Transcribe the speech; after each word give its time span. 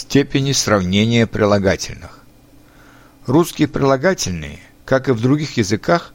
Степени 0.00 0.52
сравнения 0.52 1.26
прилагательных. 1.26 2.20
Русские 3.26 3.68
прилагательные, 3.68 4.58
как 4.86 5.10
и 5.10 5.12
в 5.12 5.20
других 5.20 5.58
языках, 5.58 6.14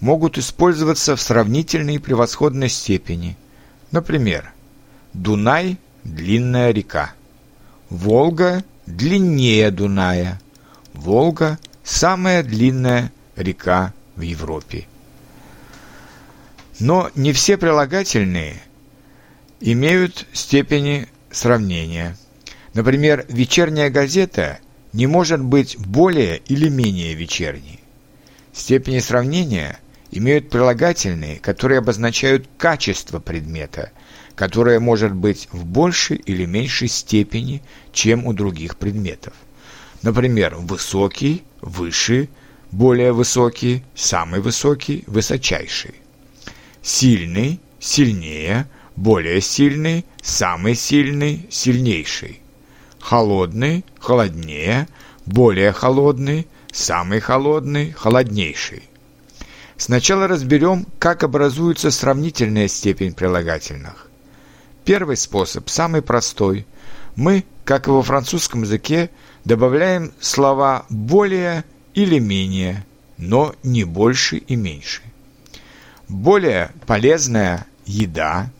могут 0.00 0.36
использоваться 0.36 1.16
в 1.16 1.20
сравнительной 1.22 1.94
и 1.94 1.98
превосходной 1.98 2.68
степени. 2.68 3.38
Например, 3.90 4.52
Дунай– 5.14 5.78
длинная 6.04 6.72
река. 6.72 7.14
Волга– 7.88 8.64
длиннее 8.86 9.70
Дуная. 9.70 10.38
Волга– 10.92 11.58
самая 11.82 12.42
длинная 12.42 13.10
река 13.34 13.94
в 14.14 14.20
Европе. 14.20 14.86
Но 16.78 17.10
не 17.14 17.32
все 17.32 17.56
прилагательные 17.56 18.60
имеют 19.58 20.26
степени 20.34 21.08
сравнения. 21.30 22.18
Например, 22.74 23.26
вечерняя 23.28 23.90
газета 23.90 24.58
не 24.92 25.06
может 25.06 25.42
быть 25.42 25.76
более 25.78 26.38
или 26.38 26.68
менее 26.68 27.14
вечерней. 27.14 27.80
Степени 28.52 28.98
сравнения 28.98 29.78
имеют 30.10 30.50
прилагательные, 30.50 31.38
которые 31.38 31.78
обозначают 31.78 32.48
качество 32.58 33.18
предмета, 33.18 33.92
которое 34.34 34.80
может 34.80 35.14
быть 35.14 35.48
в 35.52 35.64
большей 35.64 36.16
или 36.16 36.44
меньшей 36.44 36.88
степени, 36.88 37.62
чем 37.92 38.26
у 38.26 38.32
других 38.32 38.76
предметов. 38.76 39.34
Например, 40.02 40.56
высокий, 40.56 41.44
выше, 41.60 42.28
более 42.70 43.12
высокий, 43.12 43.84
самый 43.94 44.40
высокий, 44.40 45.04
высочайший. 45.06 45.94
Сильный, 46.82 47.60
сильнее, 47.78 48.66
более 48.96 49.40
сильный, 49.40 50.04
самый 50.22 50.74
сильный, 50.74 51.46
сильнейший. 51.50 52.41
Холодный, 53.02 53.84
холоднее, 53.98 54.86
более 55.26 55.72
холодный, 55.72 56.46
самый 56.70 57.18
холодный, 57.18 57.90
холоднейший. 57.90 58.84
Сначала 59.76 60.28
разберем, 60.28 60.86
как 61.00 61.24
образуется 61.24 61.90
сравнительная 61.90 62.68
степень 62.68 63.12
прилагательных. 63.12 64.08
Первый 64.84 65.16
способ, 65.16 65.68
самый 65.68 66.00
простой. 66.00 66.64
Мы, 67.16 67.44
как 67.64 67.88
и 67.88 67.90
во 67.90 68.02
французском 68.02 68.62
языке, 68.62 69.10
добавляем 69.44 70.12
слова 70.20 70.86
«более» 70.88 71.64
или 71.94 72.20
«менее», 72.20 72.86
но 73.18 73.54
не 73.64 73.82
больше 73.82 74.36
и 74.36 74.54
меньше. 74.54 75.02
Более 76.08 76.70
полезная 76.86 77.66
еда, 77.84 78.50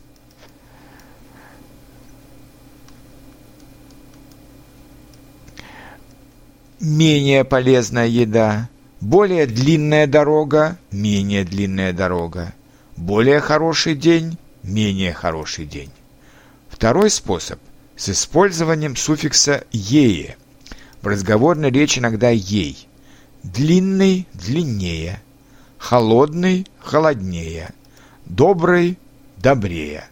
менее 6.83 7.45
полезная 7.45 8.07
еда, 8.07 8.69
более 8.99 9.47
длинная 9.47 10.05
дорога, 10.05 10.77
менее 10.91 11.45
длинная 11.45 11.93
дорога, 11.93 12.53
более 12.97 13.39
хороший 13.39 13.95
день, 13.95 14.37
менее 14.63 15.13
хороший 15.13 15.65
день. 15.65 15.89
Второй 16.69 17.09
способ– 17.09 17.59
с 17.95 18.09
использованием 18.09 18.95
суффикса 18.95 19.63
«ее». 19.71 20.35
В 21.01 21.07
разговорной 21.07 21.71
речи 21.71 21.99
иногда 21.99 22.29
«ей». 22.29 22.87
Длинный– 23.43 24.27
длиннее, 24.33 25.21
холодный– 25.77 26.65
холоднее, 26.79 27.69
добрый– 28.25 28.97
добрее. 29.37 30.05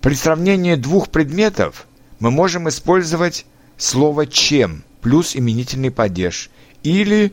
При 0.00 0.14
сравнении 0.14 0.76
двух 0.76 1.10
предметов 1.10 1.86
мы 2.18 2.30
можем 2.30 2.68
использовать 2.68 3.46
слово 3.76 4.26
«чем» 4.26 4.82
плюс 5.02 5.36
именительный 5.36 5.90
падеж 5.90 6.50
или 6.82 7.32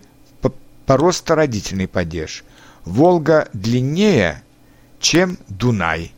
поростородительный 0.85 1.87
падеж. 1.87 2.43
Волга 2.85 3.49
длиннее, 3.53 4.43
чем 4.99 5.37
Дунай. 5.49 6.13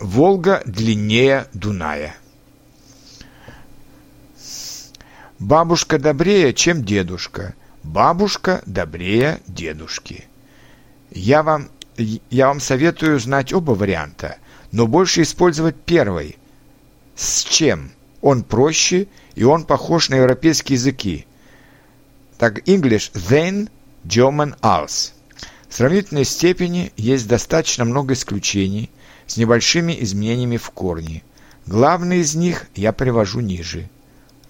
Волга 0.00 0.62
длиннее 0.66 1.46
Дуная. 1.52 2.16
Бабушка 5.38 5.98
добрее, 6.00 6.52
чем 6.52 6.84
дедушка. 6.84 7.54
Бабушка 7.84 8.62
добрее 8.66 9.40
дедушки. 9.46 10.24
Я 11.10 11.44
вам 11.44 11.68
я 11.96 12.48
вам 12.48 12.60
советую 12.60 13.18
знать 13.18 13.52
оба 13.52 13.72
варианта, 13.72 14.38
но 14.70 14.86
больше 14.86 15.22
использовать 15.22 15.76
первый. 15.76 16.38
С 17.14 17.44
чем? 17.44 17.92
Он 18.20 18.44
проще, 18.44 19.08
и 19.34 19.44
он 19.44 19.64
похож 19.64 20.08
на 20.08 20.16
европейские 20.16 20.76
языки. 20.76 21.26
Так, 22.38 22.66
English 22.68 23.12
then, 23.12 23.68
German 24.04 24.58
als. 24.60 25.12
В 25.68 25.74
сравнительной 25.74 26.24
степени 26.24 26.92
есть 26.96 27.26
достаточно 27.28 27.84
много 27.84 28.14
исключений 28.14 28.90
с 29.26 29.36
небольшими 29.36 29.96
изменениями 30.00 30.56
в 30.56 30.70
корне. 30.70 31.22
Главные 31.66 32.20
из 32.20 32.34
них 32.34 32.66
я 32.74 32.92
привожу 32.92 33.40
ниже. 33.40 33.88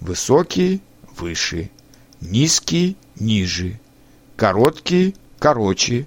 Высокий– 0.01 0.81
выше, 1.17 1.71
низкий– 2.21 2.97
ниже, 3.17 3.79
короткий– 4.37 5.15
короче, 5.39 6.07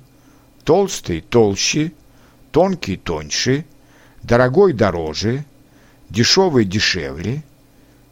толстый 0.66 1.22
толще, 1.22 1.94
тонкий 2.52 2.98
тоньше, 2.98 3.66
дорогой 4.24 4.74
дороже, 4.74 5.46
дешевый 6.10 6.66
дешевле, 6.66 7.44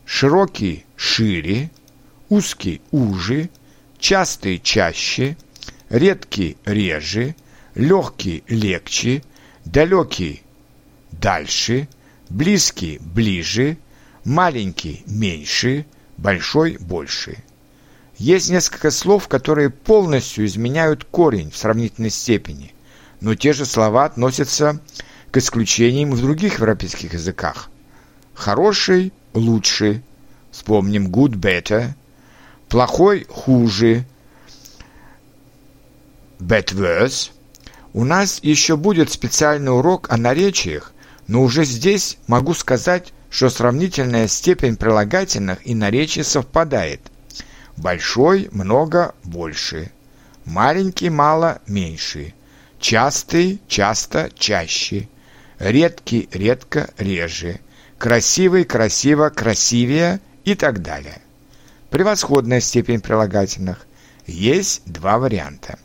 широкий 0.05 0.85
шире, 0.95 1.71
узкий 2.29 2.81
уже, 2.91 3.49
частый 3.99 4.59
чаще, 4.59 5.35
редкий 5.89 6.57
реже, 6.65 7.35
легкий 7.73 8.43
легче, 8.47 9.23
далекий 9.65 10.43
дальше, 11.11 11.87
близкий 12.29 12.99
ближе, 12.99 13.77
маленький 14.23 15.03
меньше, 15.07 15.87
большой 16.17 16.77
больше. 16.77 17.43
Есть 18.23 18.49
несколько 18.49 18.89
слов, 18.89 19.27
которые 19.27 19.69
полностью 19.69 20.45
изменяют 20.45 21.03
корень 21.03 21.51
в 21.51 21.57
сравнительной 21.57 22.09
степени, 22.09 22.73
но 23.19 23.35
те 23.35 23.51
же 23.51 23.65
слова 23.65 24.05
относятся 24.05 24.79
к 25.29 25.35
исключениям 25.35 26.11
в 26.11 26.21
других 26.21 26.59
европейских 26.59 27.15
языках. 27.15 27.69
Хороший– 28.33 29.11
лучше, 29.33 30.03
вспомним 30.51 31.07
good– 31.07 31.31
better, 31.35 31.95
плохой– 32.69 33.25
хуже, 33.29 34.05
bad– 36.39 36.67
worse. 36.75 37.31
У 37.91 38.05
нас 38.05 38.39
еще 38.41 38.77
будет 38.77 39.11
специальный 39.11 39.75
урок 39.75 40.09
о 40.09 40.15
наречиях, 40.15 40.93
но 41.27 41.41
уже 41.41 41.65
здесь 41.65 42.17
могу 42.27 42.53
сказать, 42.53 43.11
что 43.29 43.49
сравнительная 43.49 44.29
степень 44.29 44.77
прилагательных 44.77 45.67
и 45.67 45.75
наречий 45.75 46.23
совпадает– 46.23 47.01
Большой– 47.77 48.49
много, 48.51 49.15
больше. 49.23 49.91
Маленький– 50.45 51.09
мало, 51.09 51.61
меньше. 51.67 52.33
Частый– 52.79 53.61
часто, 53.67 54.29
чаще. 54.35 55.07
Редкий– 55.59 56.29
редко, 56.31 56.89
реже. 56.97 57.59
Красивый– 57.97 58.63
красиво, 58.65 59.29
красивее 59.29 60.19
и 60.45 60.55
так 60.55 60.81
далее. 60.81 61.21
Превосходная 61.89 62.59
степень 62.59 63.01
прилагательных. 63.01 63.85
Есть 64.25 64.81
два 64.85 65.17
варианта. 65.17 65.77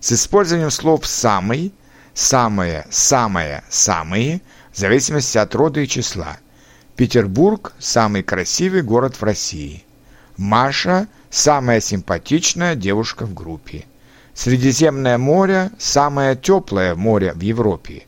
С 0.00 0.12
использованием 0.12 0.70
слов 0.70 1.06
«самый», 1.06 1.72
«самое», 2.14 2.86
«самое», 2.90 3.64
«самые» 3.68 4.40
в 4.72 4.78
зависимости 4.78 5.38
от 5.38 5.54
рода 5.54 5.80
и 5.80 5.88
числа. 5.88 6.38
Петербург– 6.96 7.72
самый 7.78 8.22
красивый 8.22 8.82
город 8.82 9.16
в 9.16 9.22
России. 9.22 9.85
Маша– 10.36 11.08
самая 11.30 11.80
симпатичная 11.80 12.74
девушка 12.74 13.24
в 13.24 13.32
группе. 13.32 13.86
Средиземное 14.34 15.16
море– 15.16 15.70
самое 15.78 16.36
теплое 16.36 16.94
море 16.94 17.32
в 17.32 17.40
Европе. 17.40 18.04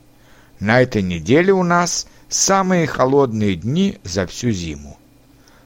На 0.59 0.81
этой 0.81 1.01
неделе 1.01 1.53
у 1.53 1.63
нас 1.63 2.07
самые 2.27 2.85
холодные 2.85 3.55
дни 3.55 3.97
за 4.03 4.27
всю 4.27 4.51
зиму. 4.51 4.99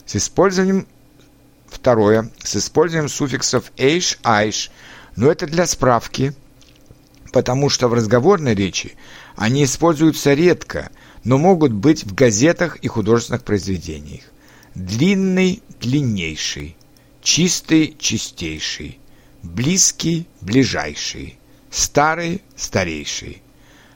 С 0.05 0.15
использованием 0.15 0.87
второе, 1.67 2.29
с 2.43 2.55
использованием 2.55 3.09
суффиксов 3.09 3.71
«эйш», 3.77 4.17
«айш», 4.23 4.71
но 5.17 5.29
это 5.29 5.47
для 5.47 5.67
справки, 5.67 6.33
потому 7.33 7.69
что 7.69 7.89
в 7.89 7.93
разговорной 7.93 8.55
речи 8.55 8.95
они 9.35 9.65
используются 9.65 10.33
редко, 10.33 10.91
но 11.25 11.37
могут 11.37 11.73
быть 11.73 12.05
в 12.05 12.13
газетах 12.13 12.77
и 12.77 12.87
художественных 12.87 13.43
произведениях. 13.43 14.23
Длинный– 14.75 15.61
длиннейший, 15.81 16.75
чистый– 17.21 17.95
чистейший, 17.99 18.99
близкий– 19.43 20.27
ближайший, 20.41 21.37
старый– 21.69 22.41
старейший, 22.55 23.43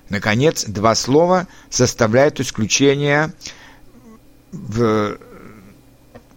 Наконец, 0.10 0.66
два 0.66 0.96
слова 0.96 1.48
составляют 1.70 2.40
исключение 2.40 3.34
в 4.52 5.18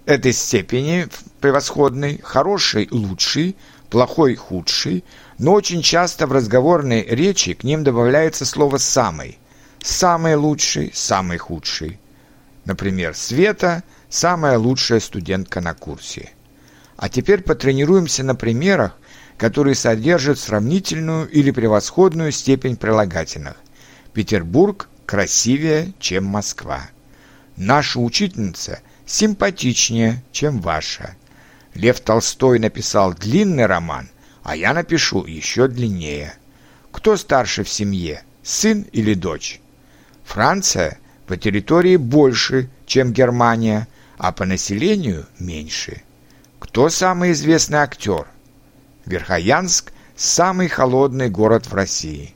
этой 0.06 0.32
степени 0.32 1.08
превосходный, 1.40 2.20
хороший– 2.22 2.88
лучший, 2.90 3.56
плохой– 3.88 4.34
худший, 4.36 5.04
но 5.38 5.52
очень 5.52 5.82
часто 5.82 6.26
в 6.26 6.32
разговорной 6.32 7.02
речи 7.02 7.54
к 7.54 7.62
ним 7.62 7.84
добавляется 7.84 8.44
слово 8.44 8.78
«самый». 8.78 9.38
Самый 9.82 10.34
лучший, 10.34 10.90
самый 10.92 11.38
худший. 11.38 11.98
Например, 12.64 13.14
Света– 13.14 13.82
самая 14.08 14.58
лучшая 14.58 15.00
студентка 15.00 15.60
на 15.60 15.74
курсе. 15.74 16.30
А 16.96 17.08
теперь 17.08 17.42
потренируемся 17.42 18.22
на 18.22 18.34
примерах, 18.34 18.96
которые 19.38 19.74
содержат 19.74 20.38
сравнительную 20.38 21.28
или 21.28 21.50
превосходную 21.50 22.30
степень 22.32 22.76
прилагательных. 22.76 23.56
Петербург 24.12 24.88
красивее, 25.06 25.94
чем 25.98 26.24
Москва. 26.24 26.90
Наша 27.56 28.00
учительница 28.00 28.80
симпатичнее, 29.06 30.22
чем 30.30 30.60
ваша. 30.60 31.16
Лев 31.74 32.00
Толстой 32.00 32.58
написал 32.58 33.14
длинный 33.14 33.66
роман, 33.66 34.10
а 34.42 34.56
я 34.56 34.74
напишу 34.74 35.24
еще 35.24 35.68
длиннее. 35.68 36.34
Кто 36.92 37.16
старше 37.16 37.64
в 37.64 37.68
семье, 37.68 38.22
сын 38.42 38.82
или 38.92 39.14
дочь? 39.14 39.60
Франция 40.24 40.98
по 41.30 41.36
территории 41.36 41.94
больше, 41.94 42.68
чем 42.86 43.12
Германия, 43.12 43.86
а 44.18 44.32
по 44.32 44.44
населению 44.44 45.26
меньше. 45.38 46.02
Кто 46.58 46.88
самый 46.88 47.30
известный 47.30 47.78
актер? 47.78 48.26
Верхоянск– 49.06 49.92
самый 50.16 50.66
холодный 50.66 51.30
город 51.30 51.68
в 51.68 51.74
России. 51.74 52.34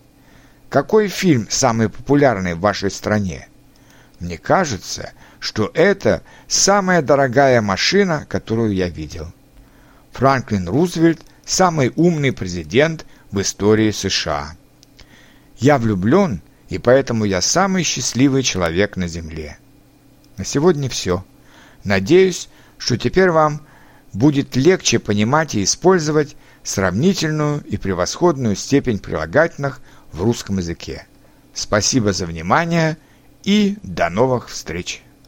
Какой 0.68 1.08
фильм 1.08 1.48
самый 1.50 1.88
популярный 1.88 2.54
в 2.54 2.60
вашей 2.60 2.88
стране? 2.88 3.48
Мне 4.20 4.38
кажется, 4.38 5.10
что 5.40 5.72
это 5.74 6.22
самая 6.46 7.02
дорогая 7.02 7.60
машина, 7.60 8.24
которую 8.28 8.74
я 8.74 8.88
видел. 8.88 9.26
Франклин 10.12 10.68
Рузвельт– 10.68 11.20
самый 11.44 11.92
умный 11.96 12.30
президент 12.30 13.06
в 13.32 13.40
истории 13.40 13.90
США. 13.90 14.54
Я 15.58 15.78
влюблен, 15.78 16.42
и 16.74 16.78
поэтому 16.78 17.24
я 17.24 17.40
самый 17.40 17.84
счастливый 17.84 18.42
человек 18.42 18.96
на 18.96 19.06
Земле. 19.06 19.58
На 20.36 20.44
сегодня 20.44 20.88
все. 20.88 21.24
Надеюсь, 21.84 22.48
что 22.78 22.98
теперь 22.98 23.30
вам 23.30 23.64
будет 24.12 24.56
легче 24.56 24.98
понимать 24.98 25.54
и 25.54 25.62
использовать 25.62 26.34
сравнительную 26.64 27.62
и 27.62 27.76
превосходную 27.76 28.56
степень 28.56 28.98
прилагательных 28.98 29.80
в 30.10 30.22
русском 30.22 30.58
языке. 30.58 31.06
Спасибо 31.52 32.12
за 32.12 32.26
внимание 32.26 32.96
и 33.44 33.76
до 33.84 34.10
новых 34.10 34.48
встреч! 34.48 35.00